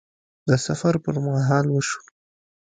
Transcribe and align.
د 0.47 0.49
سفر 0.65 0.93
پر 1.03 1.15
مهال 1.25 1.65
وشو 1.69 2.01